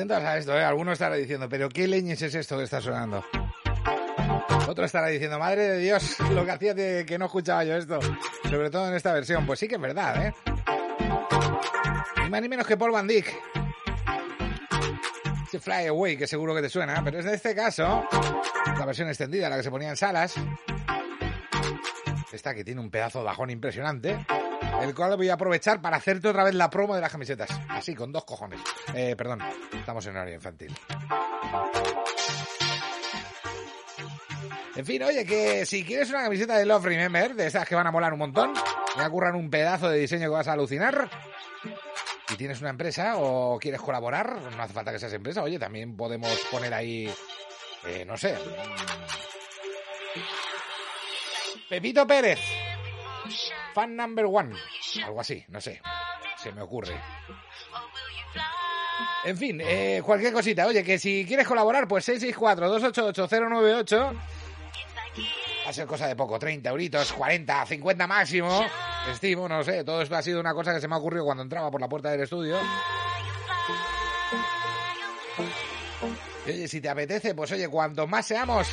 [0.00, 0.64] Atentos a ¿eh?
[0.64, 3.22] Alguno estará diciendo, pero ¿qué leñes es esto que está sonando?
[4.66, 8.00] Otro estará diciendo, madre de Dios, lo que hacía que no escuchaba yo esto.
[8.48, 9.44] Sobre todo en esta versión.
[9.44, 10.34] Pues sí que es verdad, ¿eh?
[12.22, 13.26] Ni más ni menos que Paul Van Dyck.
[15.48, 18.08] Ese Fly Away, que seguro que te suena, pero es de este caso,
[18.78, 20.32] la versión extendida, la que se ponía en salas.
[22.32, 24.16] Esta que tiene un pedazo de bajón impresionante,
[24.80, 27.50] el cual voy a aprovechar para hacerte otra vez la promo de las camisetas.
[27.80, 28.60] Así, con dos cojones.
[28.94, 29.40] Eh, perdón,
[29.72, 30.76] estamos en horario infantil.
[34.76, 37.86] En fin, oye, que si quieres una camiseta de Love Remember, de esas que van
[37.86, 38.52] a molar un montón,
[38.98, 41.08] me a currar un pedazo de diseño que vas a alucinar,
[42.30, 45.96] y tienes una empresa o quieres colaborar, no hace falta que seas empresa, oye, también
[45.96, 47.10] podemos poner ahí,
[47.86, 48.36] eh, no sé,
[51.70, 52.40] Pepito Pérez,
[53.72, 54.54] fan number one,
[55.02, 55.80] algo así, no sé,
[56.36, 56.94] se me ocurre.
[59.24, 64.14] En fin, eh, cualquier cosita, oye, que si quieres colaborar, pues 664-288-098.
[65.66, 68.64] Va a ser cosa de poco, 30 euritos, 40, 50 máximo.
[69.10, 71.42] Estimo, no sé, todo esto ha sido una cosa que se me ha ocurrido cuando
[71.42, 72.56] entraba por la puerta del estudio.
[76.46, 78.66] Y oye, si te apetece, pues oye, cuanto más seamos,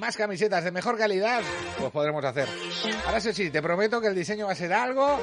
[0.00, 1.42] más camisetas de mejor calidad,
[1.78, 2.48] pues podremos hacer.
[3.04, 5.20] Ahora eso sí, te prometo que el diseño va a ser algo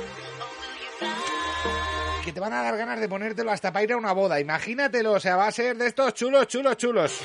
[2.24, 4.40] que te van a dar ganas de ponértelo hasta para ir a una boda.
[4.40, 7.22] Imagínatelo, o sea, va a ser de estos chulos, chulos, chulos.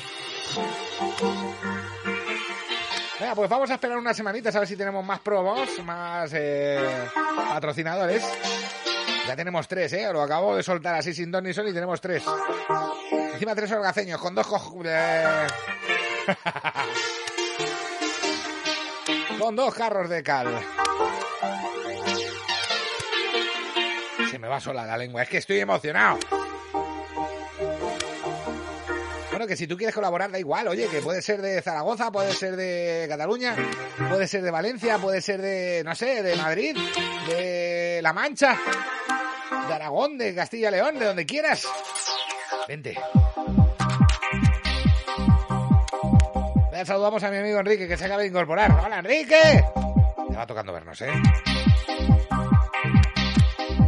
[3.19, 6.79] Venga, pues vamos a esperar unas semanitas a ver si tenemos más promos, más eh,
[7.49, 8.23] patrocinadores.
[9.27, 10.07] Ya tenemos tres, ¿eh?
[10.11, 12.23] Lo acabo de soltar así sin don ni son y tenemos tres.
[13.33, 14.47] Encima tres holgaceños con dos
[14.85, 15.47] eh,
[19.39, 20.47] con dos jarros de cal.
[24.37, 26.19] Se me va sola la lengua, es que estoy emocionado.
[29.31, 32.31] Bueno, que si tú quieres colaborar, da igual, oye, que puede ser de Zaragoza, puede
[32.33, 33.55] ser de Cataluña,
[34.07, 36.77] puede ser de Valencia, puede ser de, no sé, de Madrid,
[37.27, 38.55] de La Mancha,
[39.67, 41.67] de Aragón, de Castilla y León, de donde quieras.
[42.67, 42.95] Vente.
[46.71, 48.69] Ya saludamos a mi amigo Enrique, que se acaba de incorporar.
[48.85, 49.65] ¡Hola, Enrique!
[50.29, 51.11] Ya va tocando vernos, ¿eh?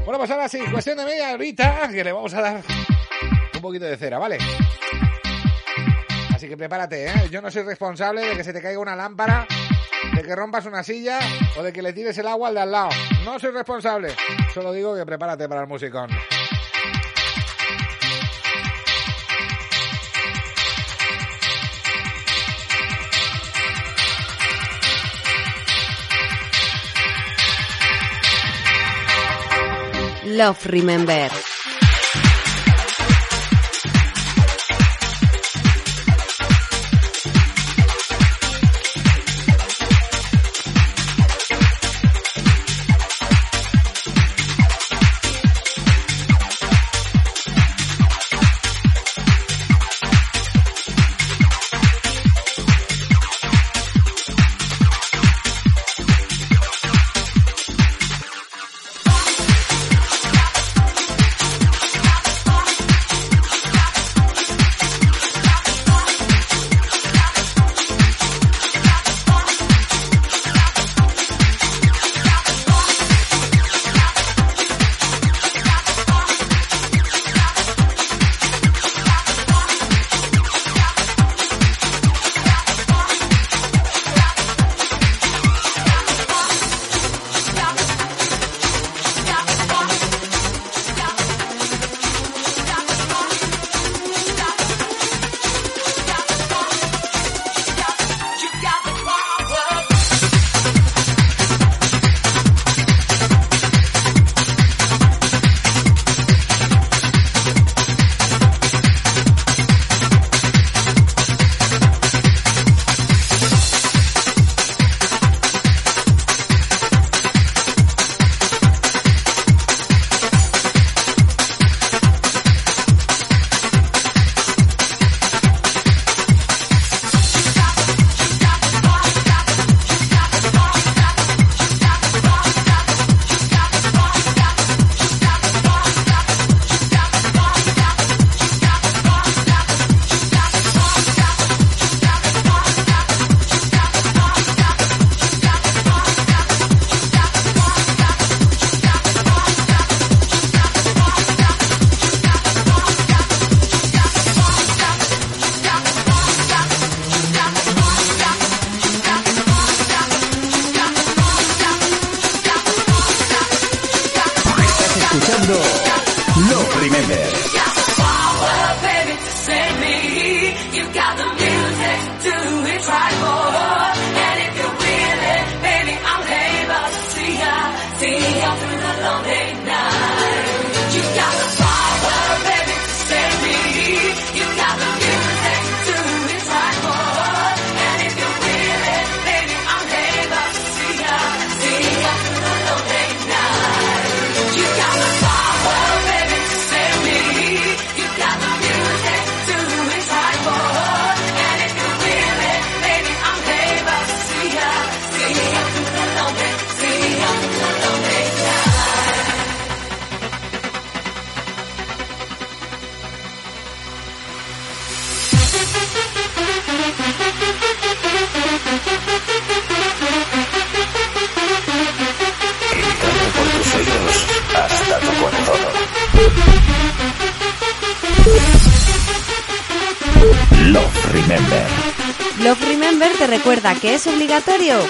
[0.10, 2.64] Bueno, pues ahora sí, cuestión de media horita, que le vamos a dar
[3.54, 4.40] un poquito de cera, ¿vale?
[6.34, 7.14] Así que prepárate, ¿eh?
[7.30, 9.46] Yo no soy responsable de que se te caiga una lámpara,
[10.16, 11.20] de que rompas una silla
[11.60, 12.90] o de que le tires el agua al de al lado.
[13.24, 14.16] No soy responsable.
[14.52, 16.10] Solo digo que prepárate para el musicón.
[30.30, 31.49] Love Remember.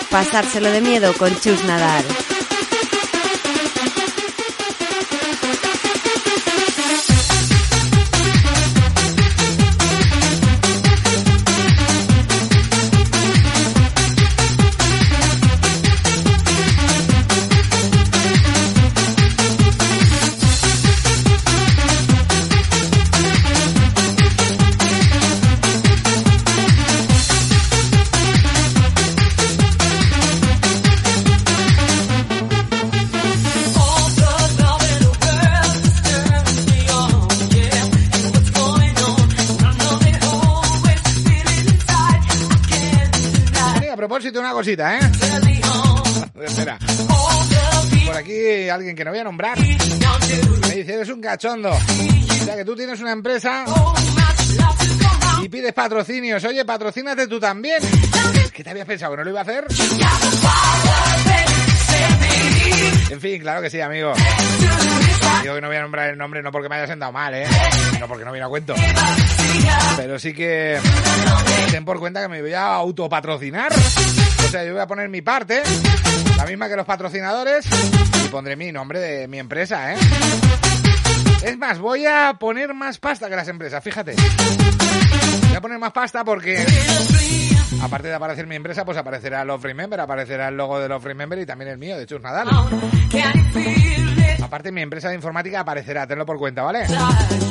[0.10, 2.06] Pasárselo de miedo con Chus Nadal.
[51.40, 51.70] Cachondo.
[51.72, 53.64] O sea, que tú tienes una empresa
[55.42, 56.44] y pides patrocinios.
[56.44, 57.82] Oye, patrocínate tú también.
[58.54, 59.12] ¿Qué te habías pensado?
[59.14, 59.66] ¿Que no lo iba a hacer?
[63.10, 64.14] En fin, claro que sí, amigo.
[65.42, 67.48] Digo que no voy a nombrar el nombre no porque me haya sentado mal, ¿eh?
[68.02, 68.76] No porque no viene a cuento.
[69.96, 70.78] Pero sí que
[71.72, 73.72] ten por cuenta que me voy a autopatrocinar.
[73.72, 75.64] O sea, yo voy a poner mi parte,
[76.36, 77.66] la misma que los patrocinadores,
[78.26, 79.98] y pondré mi nombre de mi empresa, ¿eh?
[81.44, 84.16] Es más, voy a poner más pasta que las empresas, fíjate.
[85.48, 86.66] Voy a poner más pasta porque
[87.82, 91.40] aparte de aparecer mi empresa, pues aparecerá Love Remember, aparecerá el logo de Love Remember
[91.40, 92.48] y también el mío, de Chus Nadal.
[94.44, 96.86] Aparte mi empresa de informática aparecerá, tenlo por cuenta, ¿vale?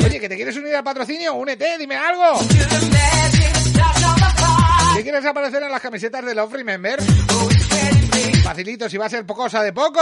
[0.05, 1.35] Oye, ¿que te quieres unir al patrocinio?
[1.35, 2.41] Únete, dime algo.
[4.97, 7.01] ¿Qué quieres aparecer en las camisetas de Love Remember?
[8.43, 10.01] Facilito, si va a ser cosa de poco.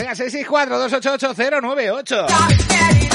[0.00, 3.09] Venga, 664-288-098.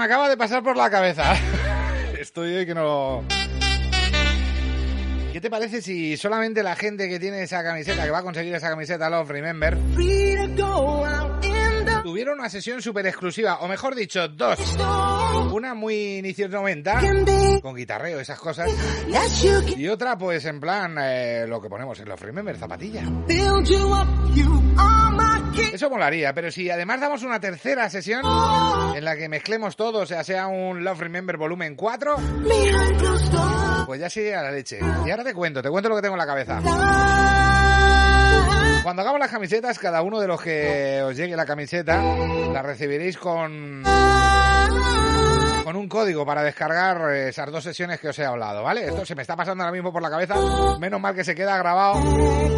[0.00, 1.34] Me acaba de pasar por la cabeza.
[2.18, 3.22] Estoy hoy que no...
[3.28, 8.22] ¿Qué ¿Qué te parece si solamente la gente que tiene esa camiseta, que va a
[8.22, 9.76] conseguir esa camiseta Love Remember,
[12.02, 14.58] tuviera una sesión súper exclusiva, o mejor dicho, dos.
[15.52, 17.00] Una muy inicios 90,
[17.62, 18.70] con guitarreo, esas cosas.
[19.76, 23.02] Y otra, pues en plan, eh, lo que ponemos en Love Remember, zapatilla.
[25.72, 28.22] Eso molaría, pero si además damos una tercera sesión
[28.94, 32.16] en la que mezclemos todo, o sea, sea un Love Remember volumen 4,
[33.86, 34.78] pues ya sería la leche.
[35.06, 36.60] Y ahora te cuento, te cuento lo que tengo en la cabeza.
[38.82, 43.18] Cuando hagamos las camisetas, cada uno de los que os llegue la camiseta, la recibiréis
[43.18, 43.82] con
[45.64, 48.86] con un código para descargar eh, esas dos sesiones que os he hablado, ¿vale?
[48.86, 50.34] Esto se me está pasando ahora mismo por la cabeza,
[50.78, 52.00] menos mal que se queda grabado,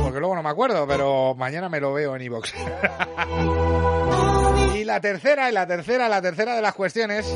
[0.03, 2.55] porque luego no me acuerdo, pero mañana me lo veo en iVoox.
[4.77, 7.27] y la tercera, y la tercera, la tercera de las cuestiones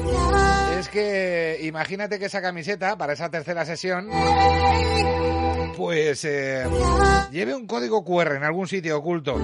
[0.79, 4.09] es que imagínate que esa camiseta, para esa tercera sesión,
[5.77, 6.65] pues eh,
[7.31, 9.37] lleve un código QR en algún sitio oculto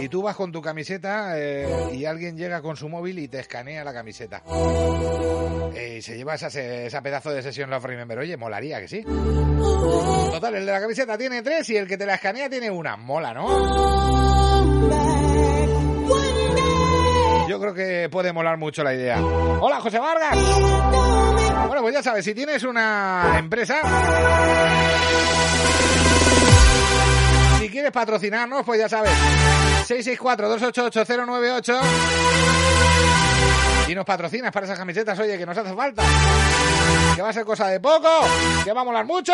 [0.00, 3.40] y tú vas con tu camiseta eh, y alguien llega con su móvil y te
[3.40, 4.42] escanea la camiseta
[5.74, 8.18] Eh, y se lleva esa, pedazo de sesión Love Remember.
[8.18, 9.02] Oye, molaría que sí.
[9.02, 12.96] Total, el de la camiseta tiene tres y el que te la escanea tiene una.
[12.96, 15.23] Mola, ¿no?
[17.64, 19.18] Creo que puede molar mucho la idea.
[19.24, 20.36] Hola, José Vargas.
[21.66, 23.76] Bueno, pues ya sabes, si tienes una empresa,
[27.58, 29.12] si quieres patrocinarnos, pues ya sabes,
[29.88, 31.80] 664-288-098
[33.88, 36.02] y nos patrocinas para esas camisetas, oye, que nos hace falta.
[37.16, 38.10] Que va a ser cosa de poco,
[38.62, 39.32] que va a molar mucho.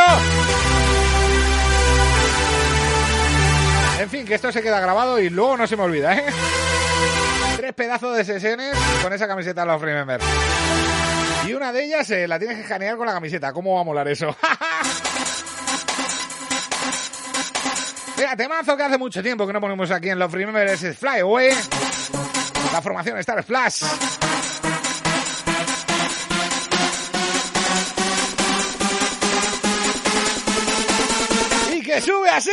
[3.98, 6.24] En fin, que esto se queda grabado y luego no se me olvida, ¿eh?
[7.71, 10.21] Tres pedazos de sesiones con esa camiseta Love Remember.
[11.47, 13.53] Y una de ellas eh, la tienes que escanear con la camiseta.
[13.53, 14.27] ¿Cómo va a molar eso?
[18.17, 21.21] Mira, temazo que hace mucho tiempo que no ponemos aquí en Love Remember es Fly
[21.21, 21.51] Away.
[22.73, 23.85] La formación Star Flash.
[31.73, 32.51] Y que sube así.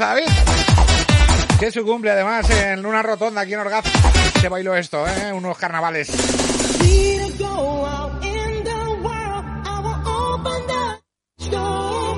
[0.00, 0.28] A David.
[1.58, 3.84] Que su cumple, además, en una rotonda aquí en Orgaz.
[4.40, 5.32] Se bailó esto, ¿eh?
[5.32, 6.08] Unos carnavales.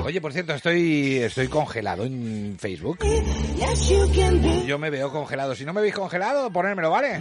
[0.05, 2.99] Oye, por cierto, estoy, estoy congelado en Facebook.
[4.67, 5.55] Yo me veo congelado.
[5.55, 7.19] Si no me veis congelado, ponérmelo, ¿vale?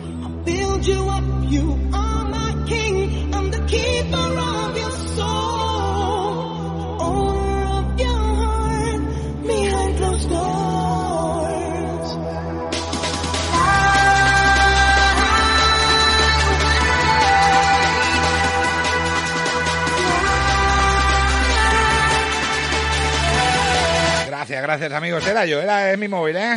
[24.70, 25.26] Gracias, amigos.
[25.26, 26.54] Era yo, era es mi móvil, ¿eh?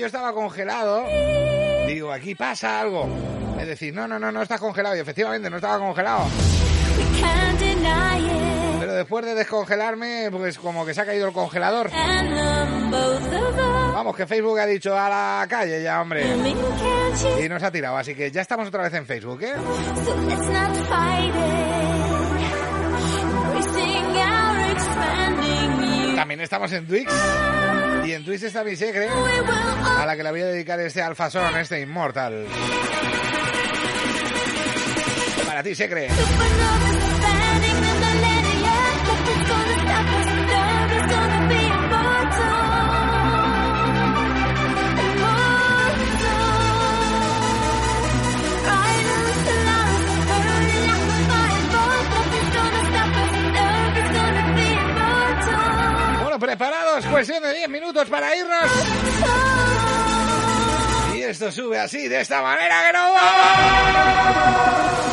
[0.00, 1.04] Yo estaba congelado,
[1.86, 3.06] digo, aquí pasa algo.
[3.60, 4.96] Es decir, no, no, no, no estás congelado.
[4.96, 6.24] Y efectivamente no estaba congelado.
[8.80, 11.90] Pero después de descongelarme, pues como que se ha caído el congelador.
[13.92, 16.24] Vamos, que Facebook ha dicho a la calle ya, hombre.
[17.44, 19.52] Y nos ha tirado, así que ya estamos otra vez en Facebook, ¿eh?
[26.16, 27.12] También estamos en Twix.
[28.04, 31.56] Y en Twix está mi secre, a la que le voy a dedicar este alfasón,
[31.56, 32.46] este inmortal.
[35.46, 36.08] Para ti, secre.
[56.60, 58.70] Standing preparados, cuestión de 10 minutos para irnos.
[61.14, 65.09] Y esto sube así, de esta manera que no vamos.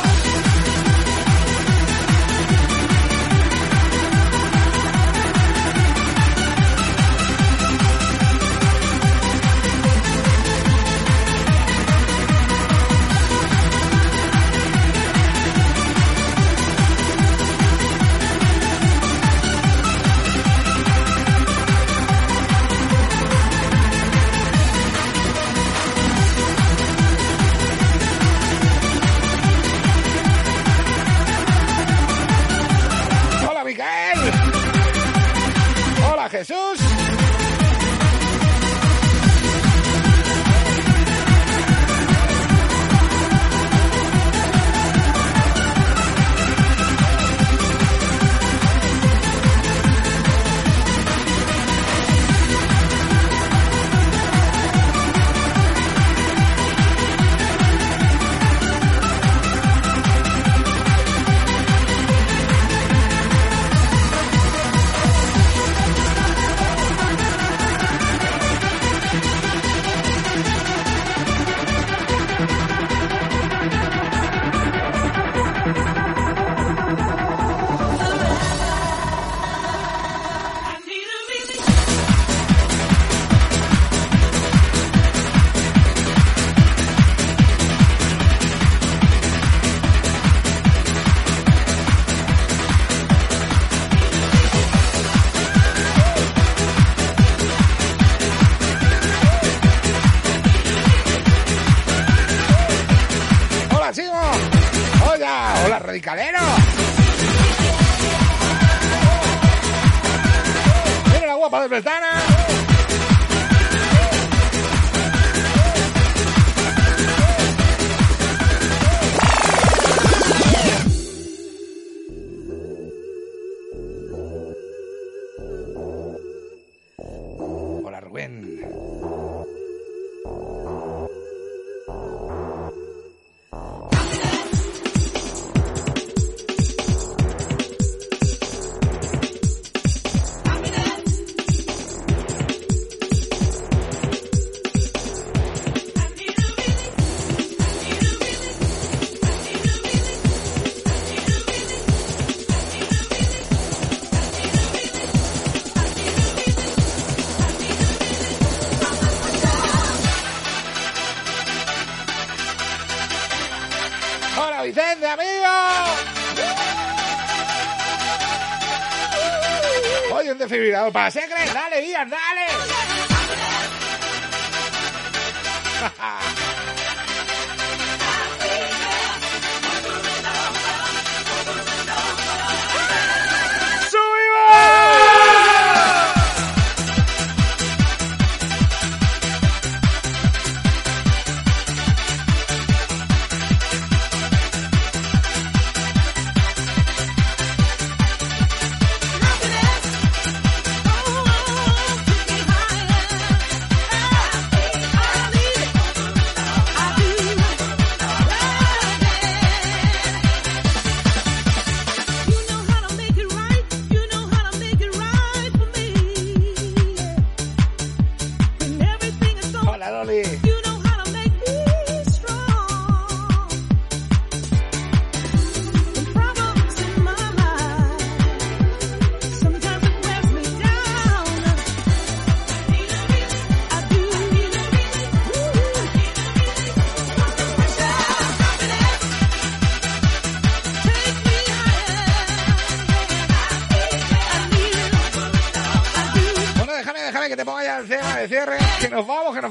[170.88, 170.94] Un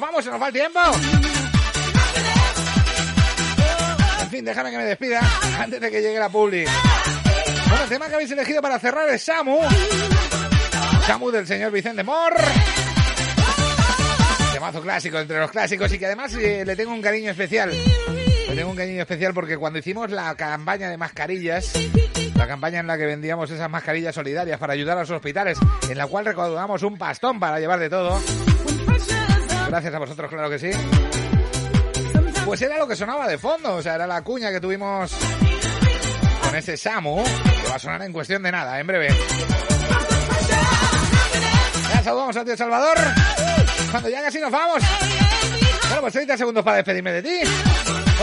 [0.01, 0.81] vamos, se nos va el tiempo.
[4.23, 5.20] En fin, déjame que me despida
[5.59, 6.65] antes de que llegue la publi.
[7.69, 9.61] Bueno, el tema que habéis elegido para cerrar es Samu.
[11.07, 12.35] Samu del señor Vicente Mor.
[14.53, 17.70] Temazo clásico, entre los clásicos y que además eh, le tengo un cariño especial.
[17.70, 21.73] Le tengo un cariño especial porque cuando hicimos la campaña de mascarillas,
[22.35, 25.59] la campaña en la que vendíamos esas mascarillas solidarias para ayudar a los hospitales,
[25.90, 28.20] en la cual recaudamos un pastón para llevar de todo.
[29.68, 30.70] Gracias a vosotros, claro que sí.
[32.44, 35.12] Pues era lo que sonaba de fondo, o sea, era la cuña que tuvimos
[36.43, 39.09] con ese Samu, que va a sonar en cuestión de nada, en breve.
[41.93, 42.97] Ya saludamos a tío Salvador.
[43.90, 44.82] Cuando ya casi nos vamos.
[45.88, 47.40] Bueno, pues 30 segundos para despedirme de ti.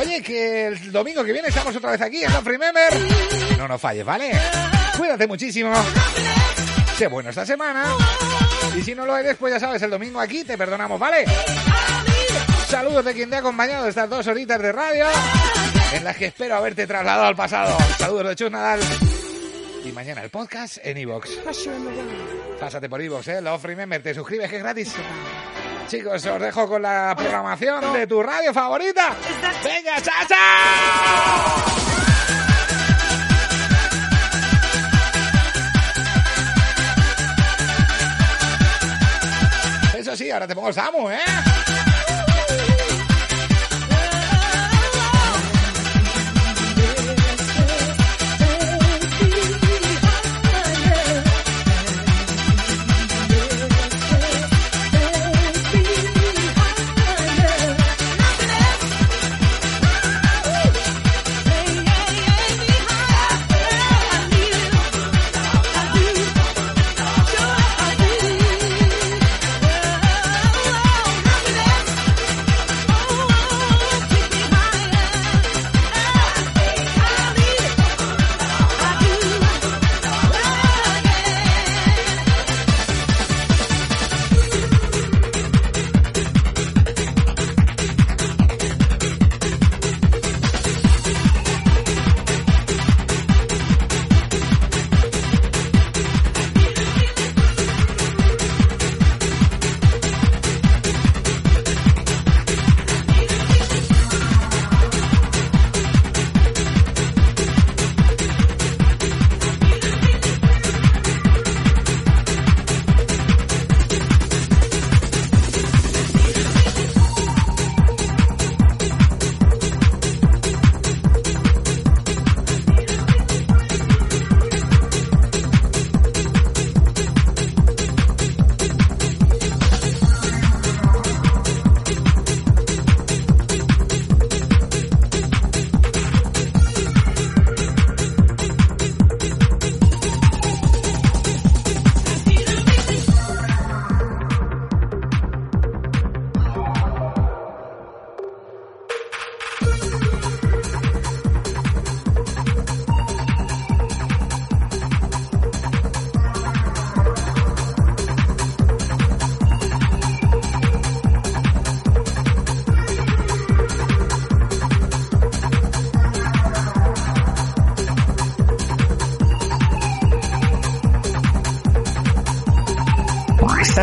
[0.01, 2.93] Oye, que el domingo que viene estamos otra vez aquí en Love Remember.
[3.57, 4.31] No nos falles, ¿vale?
[4.97, 5.73] Cuídate muchísimo.
[6.97, 7.85] Sé bueno esta semana.
[8.77, 11.25] Y si no lo eres, pues ya sabes, el domingo aquí te perdonamos, ¿vale?
[12.67, 15.05] Saludos de quien te ha acompañado estas dos horitas de radio
[15.93, 17.77] en las que espero haberte trasladado al pasado.
[17.97, 18.79] Saludos de Chus Nadal.
[19.85, 21.29] Y mañana el podcast en iVoox.
[22.59, 23.41] Pásate por iVoox, ¿eh?
[23.41, 24.95] Love Remember, te suscribes que es gratis.
[25.87, 29.15] Chicos, os dejo con la programación de tu radio favorita.
[29.63, 31.72] ¡Venga, chao, chao!
[40.13, 41.62] Eso sí, ahora te pongo Samu, ¿eh?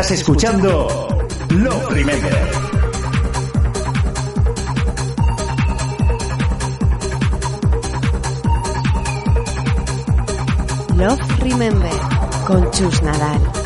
[0.01, 2.33] Estás escuchando Love Remember.
[10.95, 11.91] Love Remember
[12.47, 13.60] con Chus Nadal.